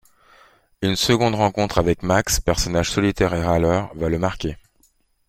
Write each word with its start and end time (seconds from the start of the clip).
Une 0.81 0.95
seconde 0.95 1.35
rencontre 1.35 1.77
avec 1.77 2.01
Max 2.01 2.39
personnage 2.39 2.89
solitaire 2.89 3.35
et 3.35 3.43
râleur 3.43 3.91
va 3.93 4.09
le 4.09 4.17
marquer. 4.17 4.57